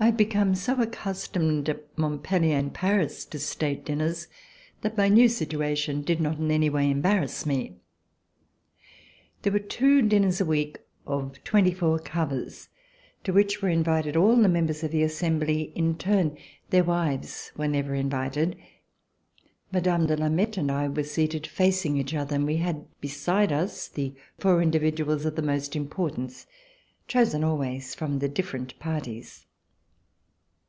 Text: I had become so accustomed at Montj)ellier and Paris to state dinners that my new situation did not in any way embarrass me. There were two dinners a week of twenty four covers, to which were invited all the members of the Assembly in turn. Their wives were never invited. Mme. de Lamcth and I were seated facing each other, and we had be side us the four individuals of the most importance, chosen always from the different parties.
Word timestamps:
I 0.00 0.04
had 0.04 0.16
become 0.16 0.54
so 0.54 0.80
accustomed 0.80 1.68
at 1.68 1.96
Montj)ellier 1.96 2.56
and 2.56 2.72
Paris 2.72 3.24
to 3.24 3.38
state 3.40 3.84
dinners 3.86 4.28
that 4.82 4.96
my 4.96 5.08
new 5.08 5.28
situation 5.28 6.02
did 6.02 6.20
not 6.20 6.38
in 6.38 6.52
any 6.52 6.70
way 6.70 6.88
embarrass 6.88 7.44
me. 7.44 7.78
There 9.42 9.52
were 9.52 9.58
two 9.58 10.02
dinners 10.02 10.40
a 10.40 10.44
week 10.44 10.78
of 11.04 11.42
twenty 11.42 11.72
four 11.74 11.98
covers, 11.98 12.68
to 13.24 13.32
which 13.32 13.60
were 13.60 13.70
invited 13.70 14.16
all 14.16 14.36
the 14.36 14.48
members 14.48 14.84
of 14.84 14.92
the 14.92 15.02
Assembly 15.02 15.72
in 15.74 15.96
turn. 15.98 16.38
Their 16.70 16.84
wives 16.84 17.50
were 17.56 17.66
never 17.66 17.92
invited. 17.96 18.56
Mme. 19.72 20.06
de 20.06 20.16
Lamcth 20.16 20.56
and 20.58 20.70
I 20.70 20.86
were 20.86 21.02
seated 21.02 21.44
facing 21.44 21.96
each 21.96 22.14
other, 22.14 22.36
and 22.36 22.46
we 22.46 22.58
had 22.58 22.86
be 23.00 23.08
side 23.08 23.50
us 23.50 23.88
the 23.88 24.14
four 24.38 24.62
individuals 24.62 25.24
of 25.24 25.34
the 25.34 25.42
most 25.42 25.74
importance, 25.74 26.46
chosen 27.08 27.42
always 27.42 27.96
from 27.96 28.20
the 28.20 28.28
different 28.28 28.78
parties. 28.78 29.44